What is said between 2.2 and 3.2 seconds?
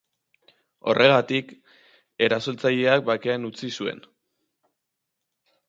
erasotzaileak